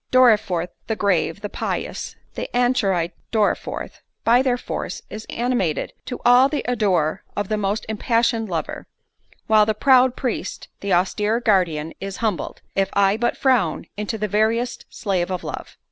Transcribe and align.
Dorriforth, 0.09 0.69
the 0.87 0.95
grave, 0.95 1.41
the 1.41 1.47
pious, 1.49 2.15
the 2.33 2.49
anchorite 2.57 3.13
Dorriforth, 3.31 4.01
by 4.23 4.41
their 4.41 4.57
force, 4.57 5.03
is 5.11 5.27
animated 5.29 5.93
to 6.05 6.19
all 6.25 6.49
the 6.49 6.67
ardour 6.67 7.21
of 7.37 7.49
the 7.49 7.55
most 7.57 7.85
impassioned 7.87 8.49
lover—while 8.49 9.65
the 9.67 9.75
proud 9.75 10.15
priest, 10.15 10.69
the 10.79 10.91
austere 10.91 11.39
guardian 11.39 11.93
is 11.99 12.17
humbled, 12.17 12.63
if 12.75 12.89
I 12.93 13.15
but 13.15 13.37
frown, 13.37 13.85
into 13.95 14.17
the 14.17 14.27
veriest 14.27 14.87
slave 14.89 15.29
of 15.29 15.43
love. 15.43 15.77